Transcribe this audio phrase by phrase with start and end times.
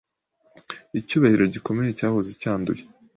[0.99, 2.83] Icyubahiro gikomeye cyahoze cyanduye